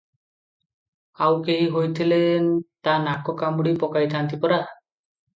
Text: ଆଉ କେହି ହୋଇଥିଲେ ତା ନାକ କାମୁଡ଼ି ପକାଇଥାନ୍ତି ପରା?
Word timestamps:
ଆଉ 1.25 1.35
କେହି 1.49 1.67
ହୋଇଥିଲେ 1.75 2.17
ତା 2.87 2.95
ନାକ 3.09 3.35
କାମୁଡ଼ି 3.43 3.75
ପକାଇଥାନ୍ତି 3.85 4.41
ପରା? 4.47 4.59